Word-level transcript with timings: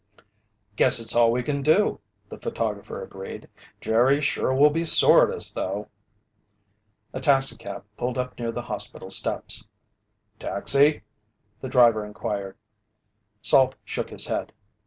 "Guess 0.77 0.99
it's 0.99 1.15
all 1.15 1.31
we 1.31 1.43
can 1.43 1.61
do," 1.61 1.99
the 2.27 2.39
photographer 2.39 3.03
agreed. 3.03 3.47
"Jerry 3.79 4.19
sure 4.19 4.51
will 4.51 4.71
be 4.71 4.83
sore 4.83 5.29
at 5.29 5.35
us 5.35 5.51
though." 5.51 5.89
A 7.13 7.19
taxi 7.19 7.55
cab 7.55 7.85
pulled 7.97 8.17
up 8.17 8.35
near 8.39 8.51
the 8.51 8.63
hospital 8.63 9.11
steps. 9.11 9.67
"Taxi?" 10.39 11.03
the 11.59 11.69
driver 11.69 12.03
inquired. 12.03 12.57
Salt 13.43 13.75
shook 13.85 14.09
his 14.09 14.25
head. 14.25 14.53